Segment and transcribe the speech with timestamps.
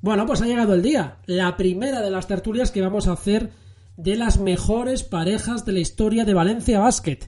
[0.00, 1.16] Bueno, pues ha llegado el día.
[1.26, 3.50] La primera de las tertulias que vamos a hacer
[3.96, 7.20] de las mejores parejas de la historia de Valencia Basket.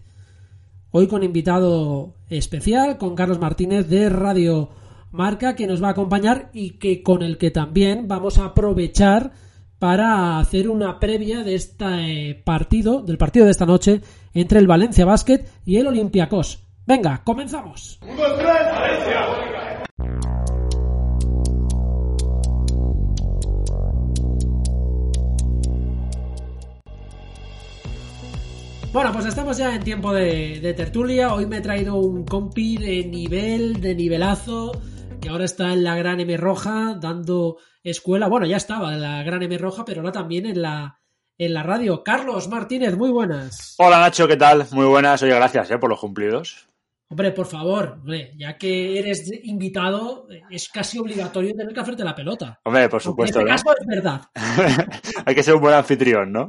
[0.90, 4.70] Hoy con invitado especial, con Carlos Martínez de Radio
[5.10, 9.32] Marca, que nos va a acompañar y que con el que también vamos a aprovechar
[9.78, 14.02] para hacer una previa de este partido, del partido de esta noche
[14.34, 16.64] entre el Valencia Basket y el Olympiacos.
[16.86, 17.98] Venga, comenzamos.
[28.90, 31.34] Bueno, pues estamos ya en tiempo de, tertulia.
[31.34, 34.72] Hoy me he traído un compi de nivel, de nivelazo,
[35.20, 38.28] que ahora está en la Gran M Roja dando escuela.
[38.28, 41.00] Bueno, ya estaba en la Gran M Roja, pero ahora también en la,
[41.36, 42.02] en la radio.
[42.02, 43.74] Carlos Martínez, muy buenas.
[43.78, 44.66] Hola Nacho, ¿qué tal?
[44.72, 45.22] Muy buenas.
[45.22, 46.66] Oye, gracias eh, por los cumplidos.
[47.10, 48.02] Hombre, por favor,
[48.36, 52.60] ya que eres invitado, es casi obligatorio tener que hacerte la pelota.
[52.64, 53.40] Hombre, por supuesto.
[53.40, 54.20] en este caso es verdad.
[55.24, 56.46] Hay que ser un buen anfitrión, ¿no?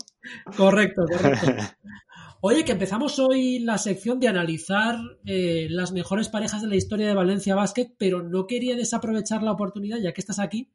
[0.57, 1.47] Correcto, correcto.
[2.41, 7.07] Oye, que empezamos hoy la sección de analizar eh, las mejores parejas de la historia
[7.07, 10.71] de Valencia Basket, pero no quería desaprovechar la oportunidad, ya que estás aquí,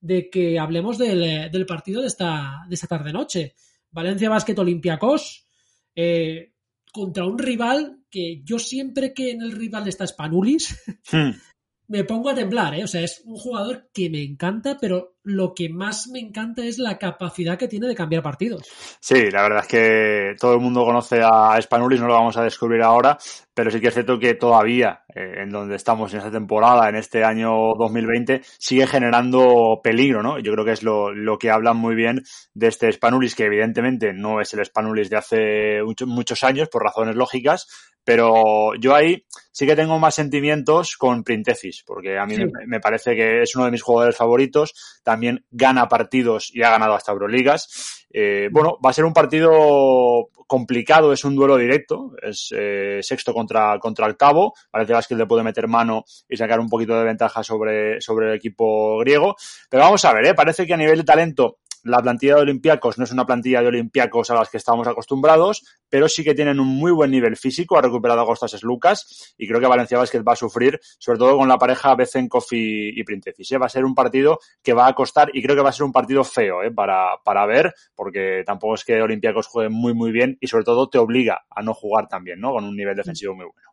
[0.00, 3.54] de que hablemos del, eh, partido de esta, de esta tarde-noche.
[3.92, 5.46] Valencia Basket Olympiacos
[5.94, 6.52] eh,
[6.92, 11.30] contra un rival que yo siempre que en el rival está Spanulis, hmm.
[11.88, 12.82] me pongo a temblar, ¿eh?
[12.82, 16.78] O sea, es un jugador que me encanta, pero lo que más me encanta es
[16.78, 18.68] la capacidad que tiene de cambiar partidos.
[19.00, 22.42] Sí, la verdad es que todo el mundo conoce a Spanulis, no lo vamos a
[22.42, 23.16] descubrir ahora,
[23.54, 26.96] pero sí que es cierto que todavía, eh, en donde estamos en esta temporada, en
[26.96, 30.38] este año 2020, sigue generando peligro, ¿no?
[30.38, 34.12] Yo creo que es lo, lo que hablan muy bien de este Spanulis, que evidentemente
[34.12, 37.66] no es el Spanulis de hace muchos años, por razones lógicas,
[38.04, 42.36] pero yo ahí sí que tengo más sentimientos con Printesis, porque a mí
[42.66, 45.13] me, parece que es uno de mis jugadores favoritos también
[45.50, 48.06] gana partidos y ha ganado hasta Euroligas.
[48.16, 53.34] Eh, bueno, va a ser un partido complicado, es un duelo directo, es eh, sexto
[53.34, 54.54] contra, contra octavo.
[54.70, 58.36] Parece que le puede meter mano y sacar un poquito de ventaja sobre, sobre el
[58.36, 59.34] equipo griego.
[59.68, 60.34] Pero vamos a ver, ¿eh?
[60.34, 63.68] parece que a nivel de talento la plantilla de Olympiacos no es una plantilla de
[63.68, 67.78] Olympiacos a las que estamos acostumbrados, pero sí que tienen un muy buen nivel físico.
[67.78, 71.36] Ha recuperado a Costas Lucas y creo que Valencia Basket va a sufrir, sobre todo
[71.36, 73.52] con la pareja Bezenkov y, y Printesis.
[73.52, 73.58] ¿eh?
[73.58, 75.84] Va a ser un partido que va a costar y creo que va a ser
[75.84, 76.70] un partido feo ¿eh?
[76.70, 80.88] para, para ver, porque tampoco es que Olympiacos juegue muy, muy bien y sobre todo
[80.88, 82.52] te obliga a no jugar tan bien, ¿no?
[82.52, 83.68] Con un nivel defensivo muy bueno.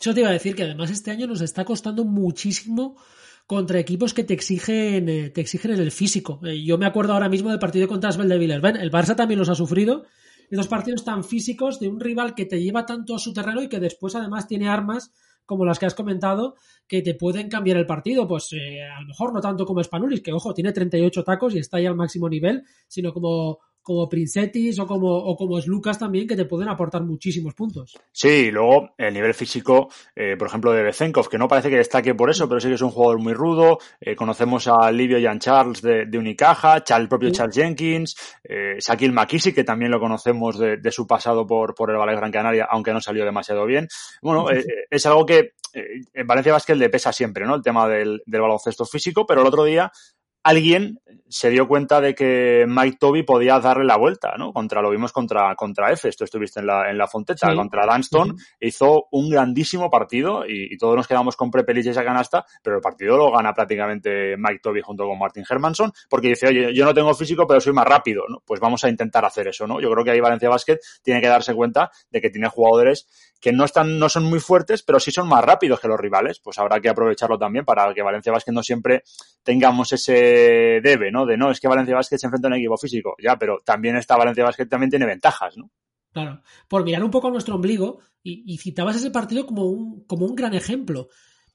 [0.00, 2.96] Eso te iba a decir que además este año nos está costando muchísimo
[3.48, 6.38] contra equipos que te exigen, eh, te exigen en el físico.
[6.44, 8.76] Eh, yo me acuerdo ahora mismo del partido contra Asbel de Villarreal.
[8.76, 10.04] El Barça también los ha sufrido.
[10.50, 13.70] Estos partidos tan físicos de un rival que te lleva tanto a su terreno y
[13.70, 15.12] que después además tiene armas
[15.46, 16.56] como las que has comentado,
[16.86, 18.28] que te pueden cambiar el partido.
[18.28, 21.58] Pues eh, a lo mejor no tanto como Spanulis, que ojo, tiene 38 tacos y
[21.58, 25.98] está ahí al máximo nivel, sino como como Princetis o como, o como es Lucas
[25.98, 27.98] también, que te pueden aportar muchísimos puntos.
[28.12, 31.76] Sí, y luego el nivel físico, eh, por ejemplo, de Bezenkov, que no parece que
[31.76, 33.78] destaque por eso, pero sí que es un jugador muy rudo.
[34.00, 39.54] Eh, conocemos a Livio Jan Charles de, Unicaja, el propio Charles Jenkins, eh, Shaquille McKissick,
[39.54, 43.00] que también lo conocemos de, su pasado por, por el Valle Gran Canaria, aunque no
[43.00, 43.88] salió demasiado bien.
[44.20, 47.54] Bueno, eh, es algo que en Valencia Basket le pesa siempre, ¿no?
[47.54, 49.92] El tema del, del baloncesto físico, pero el otro día
[50.42, 54.52] alguien se dio cuenta de que Mike Toby podía darle la vuelta, ¿no?
[54.52, 58.36] Contra, lo vimos contra, contra F, esto estuviste en la, en la Fonteta, contra Dunston,
[58.60, 62.82] hizo un grandísimo partido y, todos nos quedamos con Prepelich y esa canasta, pero el
[62.82, 66.94] partido lo gana prácticamente Mike Toby junto con Martin Hermanson, porque dice, oye, yo no
[66.94, 68.42] tengo físico, pero soy más rápido, ¿no?
[68.46, 69.80] Pues vamos a intentar hacer eso, ¿no?
[69.80, 73.08] Yo creo que ahí Valencia Basket tiene que darse cuenta de que tiene jugadores
[73.40, 76.40] que no están, no son muy fuertes, pero sí son más rápidos que los rivales,
[76.40, 79.02] pues habrá que aprovecharlo también para que Valencia Basket no siempre
[79.42, 80.27] tengamos ese
[80.82, 81.26] debe, ¿no?
[81.26, 83.96] De no, es que Valencia Basket se enfrenta a un equipo físico, ya, pero también
[83.96, 85.70] esta Valencia Basket también tiene ventajas, ¿no?
[86.12, 90.26] Claro, por mirar un poco a nuestro ombligo, y, citabas ese partido como un, como
[90.26, 91.08] un gran ejemplo.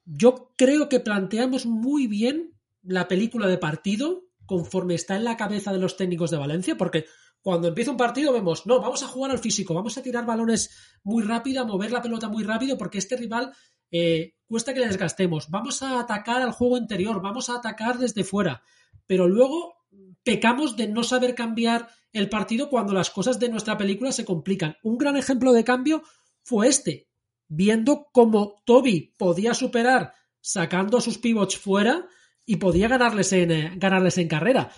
[0.06, 5.72] Yo creo que planteamos muy bien la película de partido conforme está en la cabeza
[5.72, 7.06] de los técnicos de Valencia, porque
[7.42, 10.98] cuando empieza un partido vemos, no, vamos a jugar al físico, vamos a tirar balones
[11.04, 13.54] muy rápido, a mover la pelota muy rápido, porque este rival
[13.92, 15.50] eh, cuesta que le desgastemos.
[15.50, 18.62] Vamos a atacar al juego interior, vamos a atacar desde fuera.
[19.08, 19.74] Pero luego
[20.22, 24.78] pecamos de no saber cambiar el partido cuando las cosas de nuestra película se complican.
[24.84, 26.04] Un gran ejemplo de cambio
[26.44, 27.08] fue este,
[27.48, 32.06] viendo cómo Toby podía superar sacando a sus pivots fuera
[32.46, 34.72] y podía ganarles en, eh, ganarles en carrera.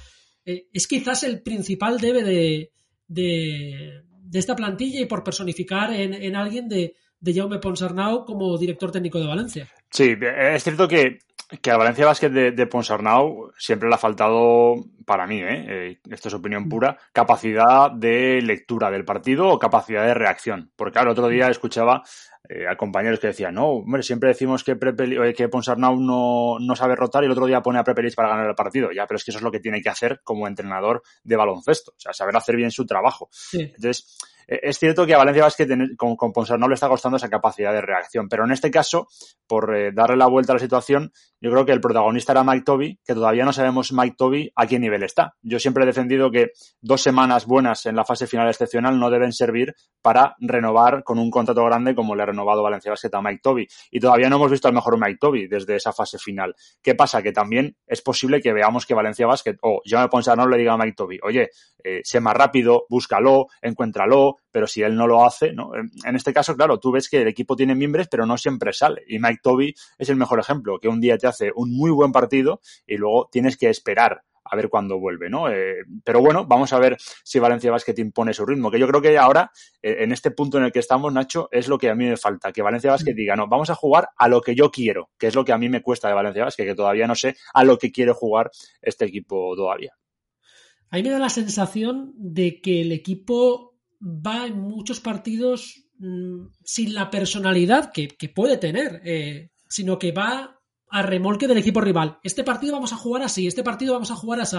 [0.46, 2.72] Eh, es quizás el principal debe de,
[3.10, 9.20] de, esta plantilla y por personificar en, alguien de, de Jaume Ponsarnau como director técnico
[9.20, 9.68] de Valencia.
[9.90, 11.20] Sí, es cierto que,
[11.62, 14.76] que a Valencia Basket de, de, Ponsarnau siempre le ha faltado,
[15.06, 15.66] para mí, ¿eh?
[15.68, 16.00] ¿eh?
[16.10, 20.72] esto es opinión pura, capacidad de lectura del partido o capacidad de reacción.
[20.76, 22.04] Porque claro, el otro día escuchaba
[22.50, 26.76] eh, a compañeros que decían, no, hombre, siempre decimos que, eh, que Ponsarnau no, no
[26.76, 28.92] sabe rotar y el otro día pone a Prepelic para ganar el partido.
[28.92, 31.92] Ya, pero es que eso es lo que tiene que hacer como entrenador de baloncesto.
[31.92, 33.30] O sea, saber hacer bien su trabajo.
[33.54, 34.18] Entonces,
[34.48, 37.82] es cierto que a Valencia Basket con, con no le está costando esa capacidad de
[37.82, 39.08] reacción, pero en este caso,
[39.48, 41.12] por eh, darle la vuelta a la situación,
[41.42, 44.68] yo creo que el protagonista era Mike Toby, que todavía no sabemos Mike Toby a
[44.68, 45.36] qué nivel está.
[45.42, 46.52] Yo siempre he defendido que
[46.82, 51.30] dos semanas buenas en la fase final excepcional no deben servir para renovar con un
[51.30, 53.68] contrato grande como le ha renovado Valencia Basket a Mike Toby.
[53.92, 56.56] Y todavía no hemos visto al mejor Mike Toby desde esa fase final.
[56.82, 57.22] ¿Qué pasa?
[57.22, 60.74] Que también es posible que veamos que Valencia Basket o yo me no le diga
[60.74, 61.50] a Mike Toby, oye,
[61.84, 65.72] eh, sé más rápido, búscalo, encuéntralo, pero si él no lo hace, ¿no?
[65.76, 69.04] En este caso, claro, tú ves que el equipo tiene miembros, pero no siempre sale.
[69.08, 72.12] Y Mike Toby es el mejor ejemplo, que un día te hace un muy buen
[72.12, 75.50] partido y luego tienes que esperar a ver cuándo vuelve, ¿no?
[75.50, 79.02] Eh, pero bueno, vamos a ver si Valencia Basket impone su ritmo, que yo creo
[79.02, 79.52] que ahora,
[79.82, 82.18] eh, en este punto en el que estamos, Nacho, es lo que a mí me
[82.18, 83.18] falta, que Valencia Basket mm.
[83.18, 85.58] diga, no, vamos a jugar a lo que yo quiero, que es lo que a
[85.58, 88.52] mí me cuesta de Valencia Basket, que todavía no sé a lo que quiere jugar
[88.82, 89.94] este equipo todavía.
[90.92, 93.75] A mí me da la sensación de que el equipo
[94.06, 100.60] va en muchos partidos mm, sin la personalidad que, puede tener, eh, sino que va
[100.90, 102.20] a remolque del equipo rival.
[102.24, 104.58] Este partido vamos a jugar así, este partido vamos a jugar así.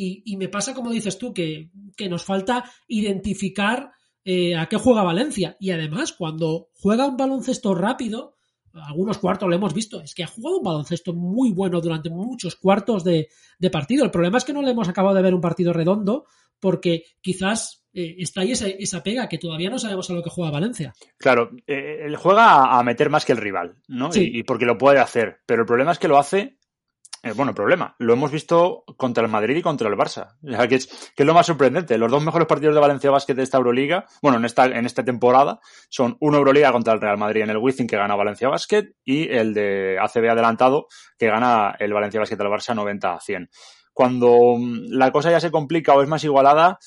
[0.00, 1.70] Y, me pasa, como dices tú, que,
[2.08, 3.90] nos falta identificar
[4.24, 5.56] eh, a qué juega Valencia.
[5.58, 8.36] Y además, cuando juega un baloncesto rápido,
[8.72, 12.54] algunos cuartos lo hemos visto, es que ha jugado un baloncesto muy bueno durante muchos
[12.54, 14.04] cuartos de, de partido.
[14.04, 16.26] El problema es que no le hemos acabado de ver un partido redondo
[16.60, 20.52] porque quizás eh, está ahí esa, pega que todavía no sabemos a lo que juega
[20.52, 20.94] Valencia.
[21.18, 24.10] Claro, eh, él juega a, meter más que el rival, ¿no?
[24.14, 26.58] Y, porque lo puede hacer, pero el problema es que lo hace
[27.24, 27.96] eh, bueno, problema.
[27.98, 30.36] Lo hemos visto contra el Madrid y contra el Barça.
[30.68, 30.86] que, es,
[31.16, 31.98] que es lo más sorprendente.
[31.98, 35.04] Los dos mejores partidos de Valencia Basket de esta Euroliga, bueno, en esta, en esta
[35.04, 35.58] temporada,
[35.88, 39.28] son una Euroliga contra el Real Madrid en el Wizzing que gana Valencia Basket y
[39.28, 40.86] el de ACB adelantado
[41.18, 43.50] que gana el Valencia Basket al Barça 90 a 100
[43.98, 46.78] cuando mm, la cosa ya se complica o es más igualada,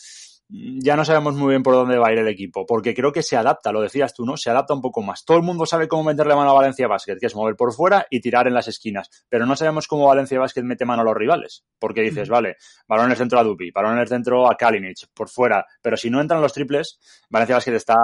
[0.51, 3.23] ya no sabemos muy bien por dónde va a ir el equipo, porque creo que
[3.23, 4.35] se adapta, lo decías tú, ¿no?
[4.35, 5.23] Se adapta un poco más.
[5.23, 8.05] Todo el mundo sabe cómo meterle mano a Valencia Basket, que es mover por fuera
[8.09, 11.15] y tirar en las esquinas, pero no sabemos cómo Valencia Basket mete mano a los
[11.15, 12.57] rivales, porque dices, vale,
[12.89, 16.19] en el centro a Dupi, en el centro a Kalinic, por fuera, pero si no
[16.19, 16.99] entran los triples,
[17.29, 17.95] Valencia Basket está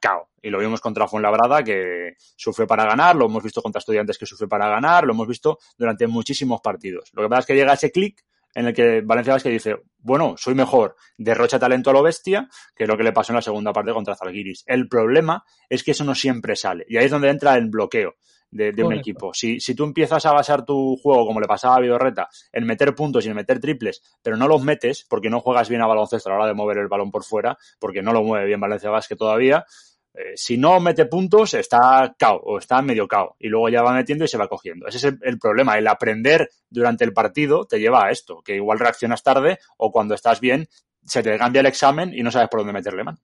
[0.00, 0.28] cao.
[0.44, 4.26] Y lo vimos contra Fuenlabrada, que sufre para ganar, lo hemos visto contra Estudiantes que
[4.26, 7.10] sufre para ganar, lo hemos visto durante muchísimos partidos.
[7.12, 10.34] Lo que pasa es que llega ese clic en el que Valencia Vázquez dice, bueno,
[10.36, 13.42] soy mejor, derrocha talento a lo bestia, que es lo que le pasó en la
[13.42, 14.64] segunda parte contra Zalgiris.
[14.66, 18.14] El problema es que eso no siempre sale, y ahí es donde entra el bloqueo
[18.52, 19.32] de, un equipo.
[19.32, 22.94] Si, si tú empiezas a basar tu juego, como le pasaba a Vidorreta, en meter
[22.94, 26.28] puntos y en meter triples, pero no los metes porque no juegas bien a baloncesto
[26.28, 28.90] a la hora de mover el balón por fuera, porque no lo mueve bien Valencia
[28.90, 29.64] Vázquez todavía,
[30.14, 33.36] eh, si no mete puntos, está cao o está medio cao.
[33.38, 34.86] Y luego ya va metiendo y se va cogiendo.
[34.86, 35.78] Ese es el, problema.
[35.78, 40.14] El aprender durante el partido te lleva a esto, que igual reaccionas tarde o cuando
[40.14, 40.68] estás bien
[41.04, 43.18] se te cambia el examen y no sabes por dónde meterle mano.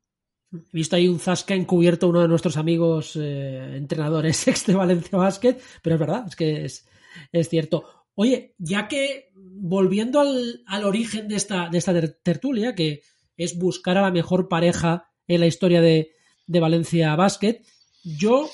[0.53, 5.19] He visto ahí un Zasca encubierto uno de nuestros amigos eh, entrenadores ex de Valencia
[5.19, 8.07] Basket, pero es verdad, es que es, cierto.
[8.15, 11.93] Oye, ya que volviendo al, al origen de esta, de esta
[12.23, 13.03] tertulia, que
[13.37, 16.13] es buscar a la mejor pareja en la historia de,
[16.49, 17.63] de Valencia Basket.
[18.03, 18.49] Yo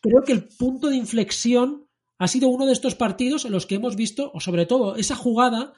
[0.00, 1.88] creo que el punto de inflexión
[2.18, 5.16] ha sido uno de estos partidos en los que hemos visto, o sobre todo esa
[5.16, 5.72] jugada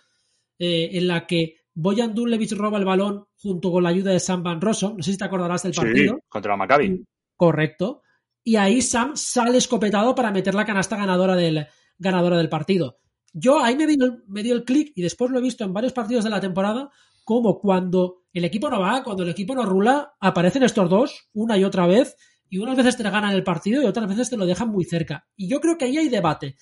[0.59, 4.43] eh, en la que Boyan Dulevich roba el balón junto con la ayuda de Sam
[4.43, 4.97] Van Rossum.
[4.97, 6.15] No sé si te acordarás del partido.
[6.15, 7.05] Sí, contra la Maccabi.
[7.37, 8.03] Correcto.
[8.43, 11.67] Y ahí Sam sale escopetado para meter la canasta ganadora del,
[11.99, 12.99] ganadora del partido.
[13.33, 15.93] Yo ahí me dio, me dio el clic y después lo he visto en varios
[15.93, 16.91] partidos de la temporada
[17.31, 21.57] como cuando el equipo no va, cuando el equipo no rula, aparecen estos dos una
[21.57, 22.17] y otra vez
[22.49, 25.29] y unas veces te ganan el partido y otras veces te lo dejan muy cerca.
[25.37, 26.57] Y yo creo que ahí hay debate,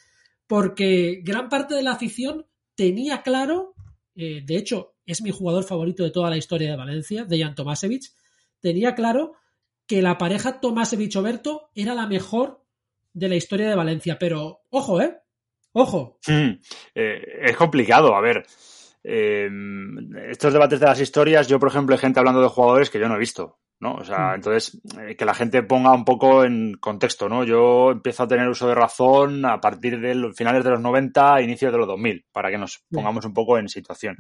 [0.47, 2.45] porque gran parte de la afición
[2.75, 3.77] tenía claro,
[4.15, 8.13] eh, de hecho es mi jugador favorito de toda la historia de Valencia, Dejan Tomasevich,
[8.61, 9.37] tenía claro
[9.87, 12.63] que la pareja Tomasevich-Oberto era la mejor
[13.15, 15.17] de la historia de Valencia, pero ojo, ¿eh?
[15.73, 16.19] Ojo.
[16.27, 16.61] Mm,
[16.95, 18.45] eh, es complicado, a ver.
[19.05, 19.49] Eh,
[20.29, 23.09] estos debates de las historias, yo por ejemplo hay gente hablando de jugadores que yo
[23.09, 23.95] no he visto, ¿no?
[23.95, 24.35] O sea, mm.
[24.35, 27.45] entonces eh, que la gente ponga un poco en contexto, ¿no?
[27.45, 31.41] Yo empiezo a tener uso de razón a partir de los finales de los 90,
[31.43, 34.17] inicios de los 2000, para que nos pongamos un poco en situación.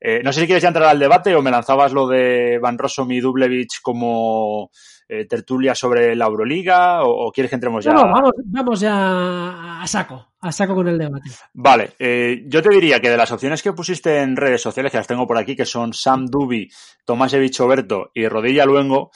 [0.00, 2.78] Eh, no sé si quieres ya entrar al debate o me lanzabas lo de Van
[2.78, 4.70] Rossum y Dublevich como
[5.06, 7.92] eh, tertulia sobre la Euroliga o, quieres que entremos ya?
[7.92, 11.30] No, vamos, vamos ya a saco, a saco con el debate.
[11.54, 14.98] Vale, eh, yo te diría que de las opciones que pusiste en redes sociales, que
[14.98, 16.70] las tengo por aquí, que son Sam Duby,
[17.04, 19.10] Tomásevich Oberto y Rodilla Luengo,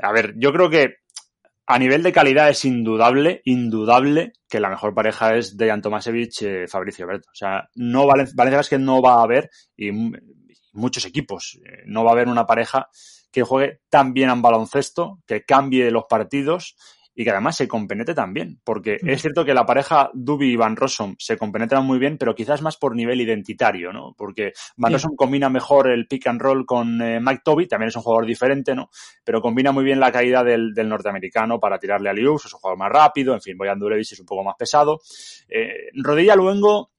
[0.00, 0.96] a ver, yo creo que
[1.66, 6.68] a nivel de calidad es indudable, indudable que la mejor pareja es Dejan Tomasevich eh,
[6.68, 7.28] Fabricio Oberto.
[7.30, 9.90] O sea, no Valencia es que no va a haber, y
[10.72, 12.88] muchos equipos, no va a haber una pareja
[13.30, 16.76] que juegue tan bien en baloncesto, que cambie los partidos
[17.14, 18.60] y que además se compenetre también.
[18.64, 22.34] Porque es cierto que la pareja Duby y Van Rossum se compenetran muy bien, pero
[22.34, 24.14] quizás más por nivel identitario, ¿no?
[24.16, 27.96] Porque Van Rossum combina mejor el pick and roll con eh, Mike Toby, también es
[27.96, 28.90] un jugador diferente, ¿no?
[29.24, 32.78] Pero combina muy bien la caída del, norteamericano para tirarle a Lius, es un jugador
[32.78, 35.00] más rápido, en fin, Boyan Dulevis es un poco más pesado.
[35.48, 36.92] Eh, Rodilla Luengo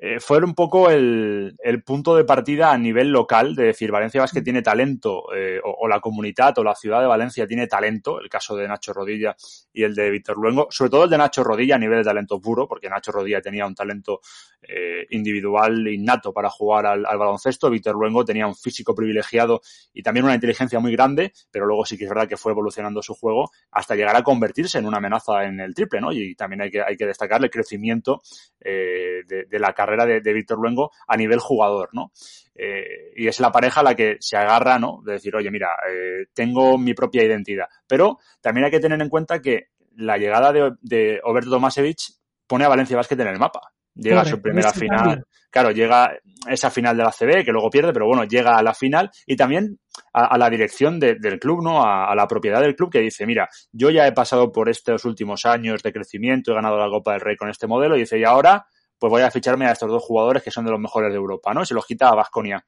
[0.00, 4.20] eh, fue un poco el, el, punto de partida a nivel local de decir Valencia
[4.20, 4.44] Basket mm.
[4.44, 8.54] tiene talento eh, o, la comunidad o la ciudad de Valencia tiene talento, el caso
[8.54, 9.34] de Nacho Rodilla
[9.72, 12.40] y el de Víctor Luengo, sobre todo el de Nacho Rodilla a nivel de talento
[12.40, 14.20] puro, porque Nacho Rodilla tenía un talento
[14.62, 19.62] eh, individual innato para jugar al, al, baloncesto, Víctor Luengo tenía un físico privilegiado
[19.92, 23.02] y también una inteligencia muy grande, pero luego sí que es verdad que fue evolucionando
[23.02, 26.12] su juego hasta llegar a convertirse en una amenaza en el triple, ¿no?
[26.12, 28.22] Y también hay que, hay que destacar el crecimiento
[28.60, 32.12] de, de la carrera carrera de, Víctor Luengo a nivel jugador, ¿no?
[32.54, 35.00] Eh, y es la pareja la que se agarra, ¿no?
[35.04, 37.66] De decir, oye, mira, eh, tengo mi propia identidad.
[37.86, 42.64] Pero también hay que tener en cuenta que la llegada de, de Oberto Tomasevich pone
[42.64, 43.72] a Valencia Basket en el mapa.
[43.94, 45.26] Llega a su primera final.
[45.50, 46.12] Claro, llega
[46.46, 49.34] esa final de la CB, que luego pierde, pero bueno, llega a la final y
[49.34, 49.78] también
[50.12, 51.82] a, la dirección del club, ¿no?
[51.82, 55.46] A, la propiedad del club que dice, mira, yo ya he pasado por estos últimos
[55.46, 58.24] años de crecimiento, he ganado la Copa del Rey con este modelo y dice, y
[58.24, 58.66] ahora
[58.98, 61.54] pues voy a ficharme a estos dos jugadores que son de los mejores de Europa,
[61.54, 61.64] ¿no?
[61.64, 62.64] Se los quita a Vasconia.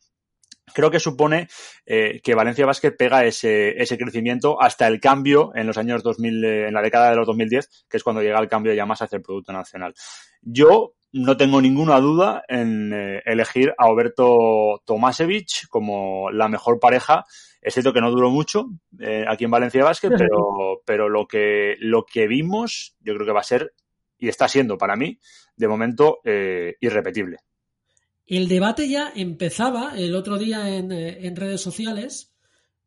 [0.72, 1.48] Creo que supone
[1.84, 6.44] eh, que Valencia Basket pega ese, ese crecimiento hasta el cambio en los años 2000,
[6.44, 9.02] eh, en la década de los 2010, que es cuando llega el cambio ya más
[9.02, 9.94] hacia el Producto Nacional.
[10.42, 17.24] Yo no tengo ninguna duda en eh, elegir a Alberto Tomasevich como la mejor pareja.
[17.60, 18.66] Es cierto que no duró mucho
[19.26, 23.40] aquí en Valencia Basket, pero, pero lo, que, lo que vimos yo creo que va
[23.40, 23.74] a ser
[24.20, 25.18] y está siendo para mí,
[25.56, 27.38] de momento, eh, irrepetible.
[28.26, 32.32] El debate ya empezaba el otro día eh, en, redes sociales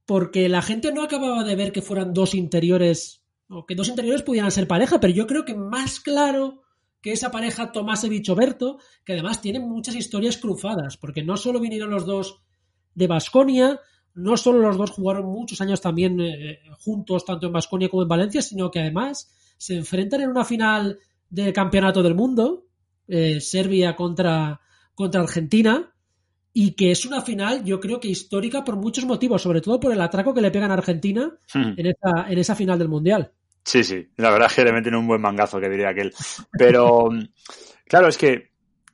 [0.06, 4.22] porque la gente no acababa de ver que fueran dos interiores o que dos interiores
[4.22, 6.62] pudieran ser pareja, pero yo creo que más claro
[7.02, 12.06] que esa pareja Tomásevich-Oberto, que además tienen muchas historias cruzadas, porque no solo vinieron los
[12.06, 12.42] dos
[12.96, 13.82] de Basconia,
[14.14, 18.10] no solo los dos jugaron muchos años también eh, juntos, tanto en Basconia como en
[18.10, 21.00] Valencia, sino que además se enfrentan en una final
[21.34, 22.68] del campeonato del mundo,
[23.08, 24.62] eh, Serbia contra,
[24.94, 25.92] contra Argentina,
[26.54, 29.92] y que es una final, yo creo que histórica por muchos motivos, sobre todo por
[29.92, 31.74] el atraco que le pegan a Argentina hmm.
[31.76, 33.32] en, esa, en esa final del Mundial.
[33.66, 36.14] Sí, sí, la verdad es que le meten un buen mangazo, que diría aquel.
[36.52, 37.10] Pero,
[37.88, 38.52] claro, es que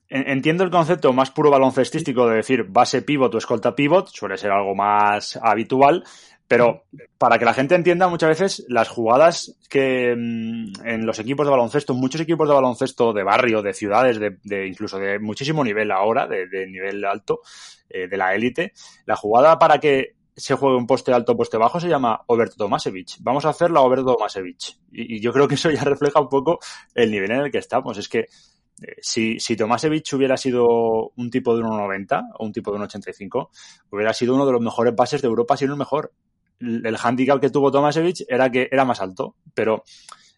[0.08, 4.51] entiendo el concepto más puro baloncestístico de decir base pivot o escolta pivot, suele ser
[4.51, 6.05] algo más habitual,
[6.50, 6.86] pero
[7.20, 11.51] para que la gente entienda, muchas veces las jugadas que mm, en los equipos de
[11.51, 16.25] baloncesto, muchos equipos de baloncesto de barrio, de ciudades, de, incluso de muchísimo nivel ahora,
[16.27, 17.41] de, nivel alto,
[17.88, 18.74] eh, de la élite,
[19.06, 23.18] la jugada para que se juegue un poste alto, poste bajo, se llama Oberto Tomasevich.
[23.22, 24.79] Vamos a hacer la Oberto Tomasevich.
[24.91, 26.58] Y, yo creo que eso ya refleja un poco
[26.96, 27.96] el nivel en el que estamos.
[28.00, 32.72] Es que eh, si, si Tomasevich hubiera sido un tipo de 1,90 o un tipo
[32.72, 33.50] de 1,85,
[33.91, 36.12] hubiera sido uno de los mejores bases de Europa, si no el mejor
[36.60, 39.36] el handicap que tuvo Tomasevich era que era más alto.
[39.54, 39.84] Pero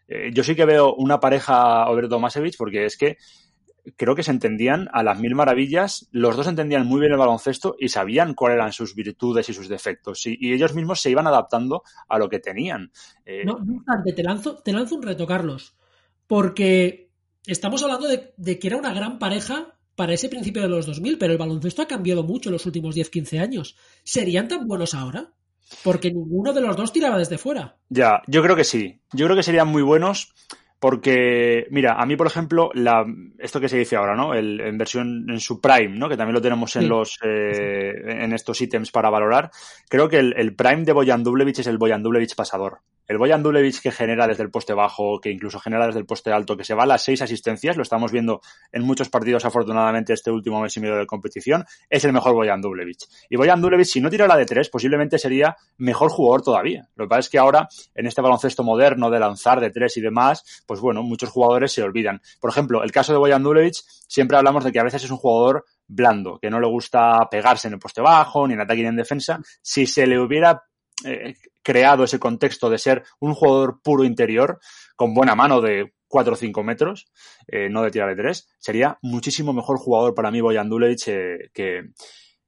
[0.08, 3.18] eh, yo sí que veo una pareja Over Tomasevich porque es que
[3.96, 6.08] creo que se entendían a las mil maravillas.
[6.12, 9.70] Los dos entendían muy bien el baloncesto y sabían cuáles eran sus virtudes y sus
[9.70, 10.25] defectos.
[10.25, 12.92] Y, ellos mismos se iban adaptando a lo que tenían.
[13.25, 13.84] Eh, no, no
[14.16, 15.75] te lanzo, te lanzo un reto, Carlos.
[16.28, 17.10] Porque
[17.46, 21.18] estamos hablando de, de, que era una gran pareja para ese principio de los 2000,
[21.18, 23.75] pero el baloncesto ha cambiado mucho en los últimos 10-15 años.
[24.04, 25.34] ¿Serían tan buenos ahora?
[25.84, 27.78] Porque ninguno de los dos tiraba desde fuera.
[27.90, 29.01] Ya, yo creo que sí.
[29.13, 30.34] Yo creo que serían muy buenos
[30.82, 33.06] porque, mira, a mí, por ejemplo, la,
[33.38, 34.34] esto que se dice ahora, ¿no?
[34.34, 36.10] El, en versión en su prime, ¿no?
[36.10, 39.51] Que también lo tenemos en los eh, en estos ítems para valorar.
[39.88, 42.80] Creo que el, prime de Boyan Dublevich es el Boyan Dublevich pasador.
[43.08, 46.31] El Boyan Dulevich que genera desde el poste bajo, que incluso genera desde el poste
[46.31, 48.41] alto, que se va a las seis asistencias, lo estamos viendo
[48.72, 52.62] en muchos partidos afortunadamente este último mes y medio de competición, es el mejor Boyan
[52.62, 53.08] Dulevich.
[53.29, 56.88] Y Boyan Dulevich, si no tirara de tres, posiblemente sería mejor jugador todavía.
[56.96, 60.01] Lo que pasa es que ahora, en este baloncesto moderno de lanzar de tres y
[60.01, 62.22] demás, pues bueno, muchos jugadores se olvidan.
[62.39, 65.17] Por ejemplo, el caso de Boyan Dulevich, siempre hablamos de que a veces es un
[65.17, 68.88] jugador blando, que no le gusta pegarse en el poste bajo, ni en ataque ni
[68.88, 69.39] en defensa.
[69.62, 70.63] Si se le hubiera
[71.05, 74.60] eh, creado ese contexto de ser un jugador puro interior,
[74.96, 77.08] con buena mano de 4 o 5 metros,
[77.48, 81.50] eh, no de tirar de 3, sería muchísimo mejor jugador para mí Boyan Dulevich eh,
[81.53, 81.89] que,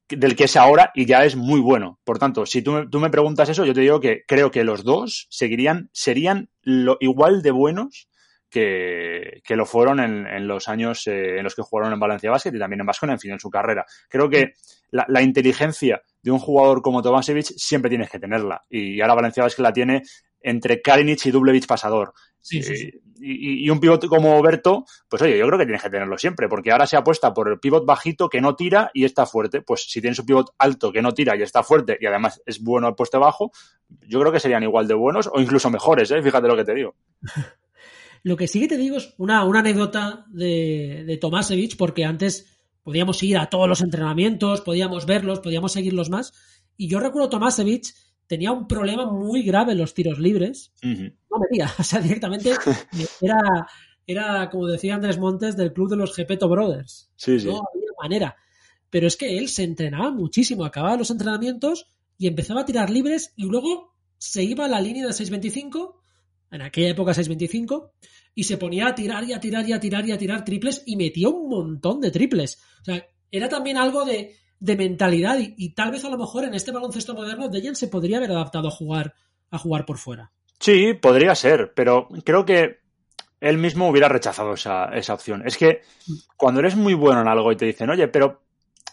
[0.09, 1.99] del que es ahora y ya es muy bueno.
[2.03, 4.83] Por tanto, si tú, tú, me preguntas eso, yo te digo que creo que los
[4.83, 8.09] dos seguirían, serían lo, igual de buenos
[8.53, 12.29] que, que lo fueron en, en los años eh, en los que jugaron en Valencia
[12.29, 13.83] Basket y también en Vasco en fin, en su carrera.
[14.07, 14.53] Creo que
[14.91, 18.61] la, la inteligencia de un jugador como Tomasevich siempre tienes que tenerla.
[18.69, 20.03] Y ahora Valencia Basket la tiene
[20.39, 22.13] entre Karinic y Dublevich pasador.
[22.39, 22.91] Sí, sí, sí.
[23.19, 26.49] Y, y, un pivot como Berto, pues oye, yo creo que tienes que tenerlo siempre,
[26.49, 29.61] porque ahora se apuesta por el pivot bajito que no tira y está fuerte.
[29.61, 32.61] Pues si tienes un pivot alto que no tira y está fuerte y además es
[32.61, 33.51] bueno al puesto bajo,
[34.07, 36.21] yo creo que serían igual de buenos o incluso mejores, ¿eh?
[36.21, 36.95] fíjate lo que te digo.
[38.23, 42.47] Lo que sí que te digo es una, una anécdota de, de Tomasevich, porque antes
[42.81, 46.33] podíamos ir a todos los entrenamientos, podíamos verlos, podíamos seguirlos más.
[46.77, 47.93] Y yo recuerdo Tomasevich
[48.27, 50.73] tenía un problema muy grave en los tiros libres.
[50.83, 51.15] Uh -huh.
[51.29, 52.51] No metía, o sea, directamente
[53.21, 53.67] era,
[54.07, 57.09] era, como decía Andrés Montes, del club de los Gepeto Brothers.
[57.15, 57.47] Sí, sí.
[57.47, 58.35] No había manera.
[58.89, 61.87] Pero es que él se entrenaba muchísimo, acababa los entrenamientos
[62.17, 66.02] y empezaba a tirar libres y luego se iba a la línea de 6.25
[66.53, 67.91] en aquella época 6.25,
[68.35, 70.83] y se ponía a tirar y a tirar y a tirar y a tirar triples
[70.85, 72.61] y metía un montón de triples.
[72.81, 76.53] O sea, era también algo de, de mentalidad y, tal vez a lo mejor en
[76.53, 79.15] este baloncesto moderno Dejan se podría haber adaptado a jugar,
[79.49, 80.31] a jugar por fuera.
[80.59, 82.79] Sí, podría ser, pero creo que
[83.41, 85.43] él mismo hubiera rechazado esa, esa opción.
[85.45, 85.81] Es que
[86.37, 88.43] cuando eres muy bueno en algo y te dicen, oye, pero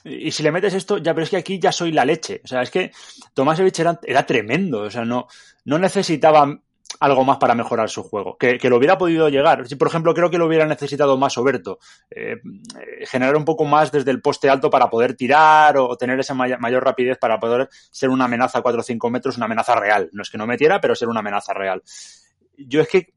[0.03, 2.41] y si le metes esto, ya, pero es que aquí ya soy la leche.
[2.43, 2.91] O sea, es que
[3.35, 4.81] Tomasevich era, era tremendo.
[4.81, 5.29] O sea, no,
[5.67, 6.61] no necesitaba
[6.99, 8.37] algo más para mejorar su juego.
[8.37, 9.65] Que, que, lo hubiera podido llegar.
[9.79, 11.79] Por ejemplo, creo que lo hubiera necesitado más Oberto.
[12.11, 12.37] Eh,
[13.07, 16.57] generar un poco más desde el poste alto para poder tirar o tener esa may
[16.59, 20.11] mayor rapidez para poder ser una amenaza a 4 o 5 metros, una amenaza real.
[20.13, 21.83] No es que no metiera, pero ser una amenaza real.
[22.57, 23.15] Yo es que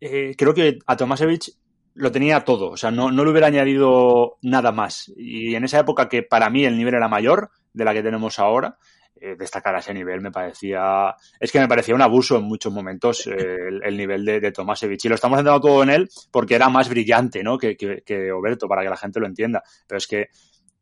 [0.00, 1.56] eh, creo que a Tomasevich
[1.94, 2.70] lo tenía todo.
[2.70, 5.12] O sea, no, no le hubiera añadido nada más.
[5.16, 8.38] Y en esa época que para mí el nivel era mayor de la que tenemos
[8.38, 8.78] ahora,
[9.24, 12.72] eh, destacar a ese nivel me parecía es que me parecía un abuso en muchos
[12.72, 13.30] momentos eh,
[13.68, 16.68] el, el, nivel de, de Tomasevich y lo estamos centrando todo en él porque era
[16.68, 17.56] más brillante ¿no?
[17.56, 20.26] que, que, que, Oberto para que la gente lo entienda pero es que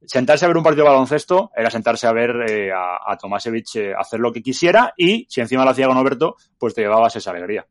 [0.07, 3.93] sentarse a ver un partido de baloncesto era sentarse a ver eh, a, a Tomasevich
[3.99, 7.33] hacer lo que quisiera y si encima lo hacía con Oberto pues te llevabas esa
[7.33, 7.67] alegría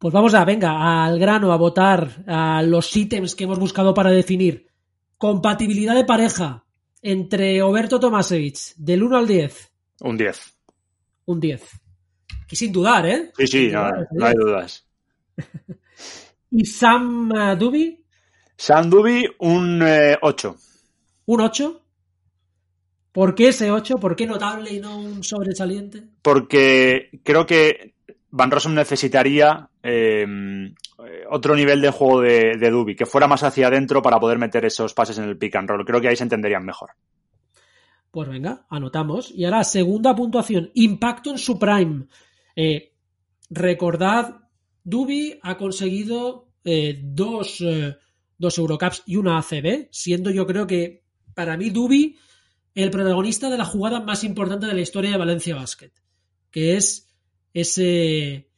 [0.00, 4.10] pues vamos a, venga, al grano, a votar a los ítems que hemos buscado para
[4.10, 4.70] definir.
[5.18, 6.64] Compatibilidad de pareja,
[7.02, 9.72] entre Oberto Tomasevich, del 1 al 10.
[10.00, 10.56] Un 10.
[11.26, 11.62] Un 10.
[12.50, 13.32] Y sin dudar, ¿eh?
[13.36, 14.86] Sí, sí, no, dudar, no, hay dudas.
[16.50, 18.04] ¿Y Sam uh, Duby?
[18.56, 20.56] Sam Duby, un eh, 8.
[21.26, 21.82] ¿Un 8?
[23.12, 23.98] ¿Por qué ese 8?
[23.98, 26.02] ¿Por qué notable y no un sobresaliente?
[26.22, 27.94] Porque creo que
[28.32, 30.26] Van Rossum necesitaría eh,
[31.28, 34.64] otro nivel de juego de, de Duby, que fuera más hacia adentro para poder meter
[34.64, 35.84] esos pases en el pick and roll.
[35.84, 36.90] Creo que ahí se entenderían mejor.
[38.10, 39.30] Pues venga, anotamos.
[39.30, 42.06] Y ahora, segunda puntuación, impacto en su prime.
[42.56, 42.92] Eh,
[43.48, 44.36] recordad,
[44.82, 47.96] Duby ha conseguido eh, dos, eh,
[48.36, 52.16] dos Eurocaps y una ACB, siendo yo creo que para mí Duby
[52.74, 55.92] el protagonista de la jugada más importante de la historia de Valencia Basket,
[56.50, 57.09] que es
[57.54, 58.48] ese,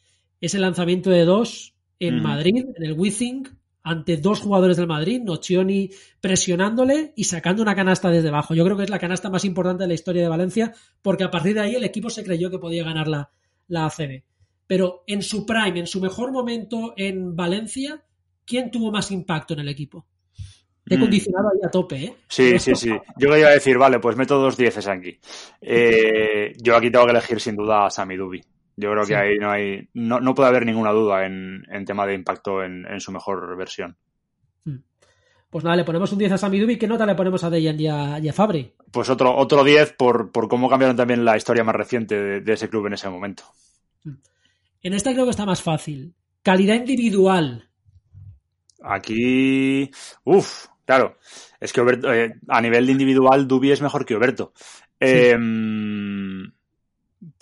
[0.40, 2.22] ese lanzamiento de dos en mm.
[2.22, 3.48] Madrid, en el Withing,
[3.83, 8.55] ante dos jugadores del Madrid, Nocioni presionándole y sacando una canasta desde abajo.
[8.55, 11.31] Yo creo que es la canasta más importante de la historia de Valencia, porque a
[11.31, 13.31] partir de ahí el equipo se creyó que podía ganar la,
[13.68, 14.22] la ACB.
[14.66, 18.02] Pero en su prime, en su mejor momento en Valencia,
[18.44, 20.07] ¿quién tuvo más impacto en el equipo?
[20.85, 22.16] Te he condicionado ahí a tope, ¿eh?
[22.28, 22.90] Sí, sí, sí.
[23.16, 25.16] Yo iba a decir, vale, pues meto dos dieces aquí.
[25.61, 28.40] Eh, yo aquí tengo que elegir sin duda a Sami Dubi.
[28.76, 29.14] Yo creo que sí.
[29.14, 32.87] ahí no hay, no, no, puede haber ninguna duda en, en tema de impacto en,
[32.87, 33.96] en, su mejor versión.
[35.50, 37.78] Pues nada, le ponemos un 10 a Sami Dubi, ¿qué nota le ponemos a Dejan
[37.78, 38.72] y a, y a Fabri?
[38.90, 42.52] Pues otro, otro 10 por, por cómo cambiaron también la historia más reciente de, de,
[42.54, 43.42] ese club en ese momento.
[44.80, 46.14] En esta creo que está más fácil.
[46.42, 47.68] Calidad individual.
[48.82, 49.90] Aquí,
[50.24, 51.18] uff, claro.
[51.61, 54.54] Es que Oberto, eh, a nivel individual, Dubi es mejor que Oberto.
[55.00, 55.06] Sí.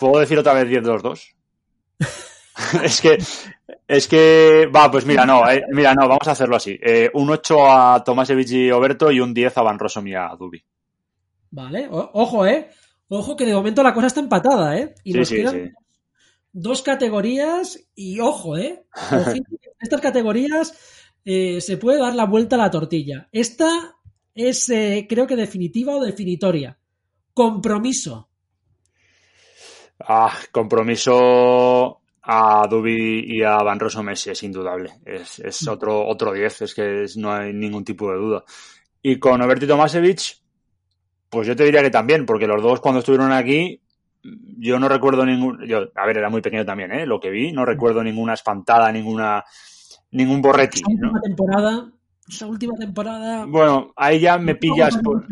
[0.01, 1.35] ¿Puedo decir otra vez 10-2-2?
[2.83, 3.17] es que,
[3.87, 6.77] es que, va, pues mira, no, eh, mira, no, vamos a hacerlo así.
[6.81, 10.29] Eh, un 8 a Tomasevich y Oberto y un 10 a Van Rossum y a
[10.37, 10.63] Dubi.
[11.51, 12.71] Vale, ojo, eh.
[13.09, 14.95] Ojo que de momento la cosa está empatada, ¿eh?
[15.03, 15.73] Y nos quedan
[16.51, 18.85] dos categorías y ojo, ¿eh?
[19.79, 20.73] estas categorías
[21.25, 23.29] eh, se puede dar la vuelta a la tortilla.
[23.31, 23.97] Esta
[24.33, 26.79] es, eh, creo que definitiva o definitoria.
[27.35, 28.30] Compromiso.
[30.07, 34.91] Ah, compromiso a Dubi y a Van Rosso Messi es indudable.
[35.05, 35.69] Es, es mm.
[35.69, 38.43] otro, otro 10, es que no hay ningún tipo de duda.
[39.01, 40.41] Y con Oberti Tomasevich,
[41.29, 43.81] pues yo te diría que también, porque los dos cuando estuvieron aquí,
[44.23, 47.05] yo no recuerdo ningún, yo, a ver, era muy pequeño también, ¿eh?
[47.05, 49.43] Lo que vi, no recuerdo ninguna espantada, ninguna,
[50.11, 51.91] ningún última temporada,
[52.31, 53.45] esa última temporada.
[53.45, 55.25] Bueno, ahí ya me pillas por,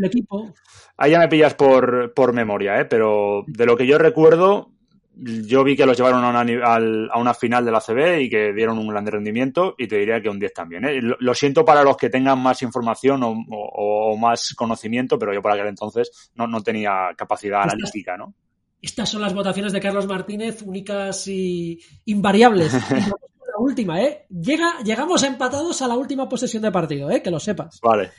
[0.97, 2.85] ahí ya me pillas por, por memoria, ¿eh?
[2.85, 4.71] Pero de lo que yo recuerdo,
[5.15, 6.75] yo vi que los llevaron a una,
[7.11, 10.21] a una, final de la CB y que dieron un gran rendimiento y te diría
[10.21, 10.85] que un 10 también.
[10.85, 10.99] ¿eh?
[11.01, 15.67] Lo, siento para los que tengan más información o, más conocimiento, pero yo para aquel
[15.67, 18.33] entonces no, no tenía capacidad analítica, ¿no?
[18.81, 22.73] Estas son las votaciones de Carlos Martínez, únicas y invariables.
[23.59, 24.25] última, ¿eh?
[24.29, 27.21] Llega, llegamos empatados a la última posesión de partido, ¿eh?
[27.21, 27.79] Que lo sepas.
[27.81, 28.11] Vale.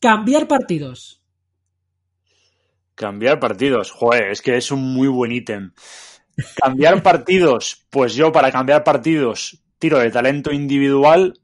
[0.00, 1.22] Cambiar partidos.
[2.94, 3.90] Cambiar partidos.
[3.90, 5.72] Joder, es que es un muy buen ítem.
[6.60, 11.34] Cambiar partidos, pues yo para cambiar partidos tiro de talento individual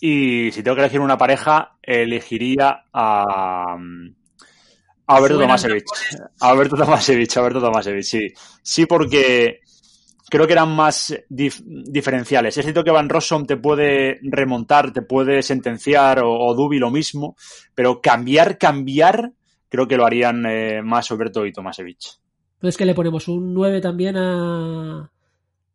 [0.00, 5.84] y si tengo que elegir una pareja, elegiría a, a Alberto Tomasevich.
[6.40, 8.28] Alberto Tomasevich, Alberto Tomasevich, sí.
[8.62, 9.60] Sí, porque
[10.28, 12.56] creo que eran más diferenciales.
[12.56, 16.90] Es cierto que Van Rossum te puede remontar, te puede sentenciar o, o Dubi lo
[16.90, 17.36] mismo,
[17.74, 19.32] pero cambiar, cambiar,
[19.68, 22.18] creo que lo harían eh, más Alberto y Tomasevich.
[22.54, 25.10] Entonces que le ponemos un 9 también a,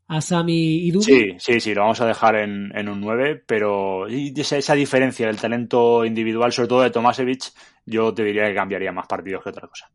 [0.07, 1.03] a Sami y Dubi.
[1.03, 5.27] Sí, sí, sí, lo vamos a dejar en, en un 9, pero esa, esa, diferencia
[5.27, 7.53] del talento individual, sobre todo de Tomasevich,
[7.85, 9.89] yo te diría que cambiaría más partidos que otra cosa.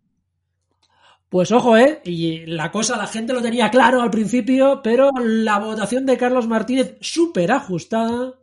[1.28, 2.00] Pues ojo, ¿eh?
[2.04, 6.48] Y la cosa, la gente lo tenía claro al principio, pero la votación de Carlos
[6.48, 8.34] Martínez súper ajustada,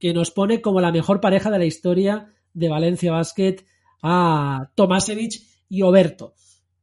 [0.00, 3.64] que nos pone como la mejor pareja de la historia de Valencia Basket
[4.02, 6.34] a Tomasevich y Oberto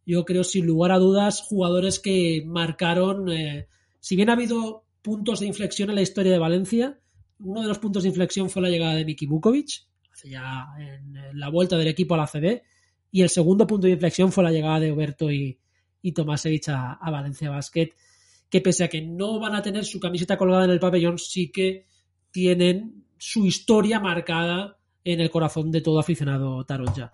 [0.06, 3.68] yo creo sin lugar a dudas jugadores que marcaron, eh,
[4.00, 7.00] si bien ha habido puntos de inflexión en la historia de Valencia,
[7.40, 11.40] uno de los puntos de inflexión fue la llegada de Miki Bukovic, hace ya en,
[11.40, 12.62] la vuelta del equipo a la CB,
[13.12, 15.60] y el segundo punto de inflexión fue la llegada de Oberto y,
[16.02, 17.91] y Tomasevich a, Valencia Basket,
[18.50, 21.52] que pese a que no van a tener su camiseta colgada en el pabellón, sí
[21.52, 21.86] que
[22.32, 27.12] tienen su historia marcada en el corazón de todo aficionado taronja.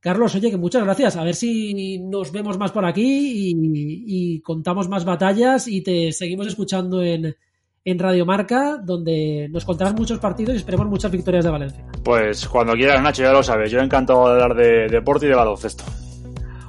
[0.00, 1.16] Carlos, oye, que muchas gracias.
[1.16, 3.52] A ver si nos vemos más por aquí
[4.06, 7.36] y, contamos más batallas y te seguimos escuchando en,
[7.84, 11.84] en Radio Marca, donde nos contarás muchos partidos y esperemos muchas victorias de Valencia.
[12.04, 13.70] Pues cuando quieras, Nacho, ya lo sabes.
[13.70, 15.84] Yo encantado de hablar de deporte y de baloncesto.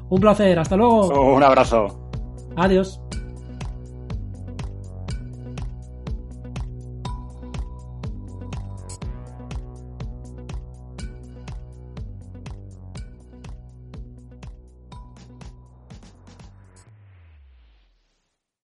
[0.10, 1.34] Un placer, hasta luego.
[1.34, 2.10] Un abrazo.
[2.56, 3.00] Adiós.